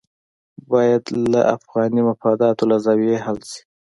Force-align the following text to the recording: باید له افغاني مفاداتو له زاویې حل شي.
باید 0.71 1.03
له 1.31 1.41
افغاني 1.55 2.01
مفاداتو 2.09 2.63
له 2.71 2.77
زاویې 2.85 3.17
حل 3.25 3.39
شي. 3.49 3.61